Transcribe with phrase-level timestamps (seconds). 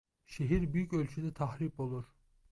[0.25, 2.05] Şehir büyük ölçüde tahrip olur.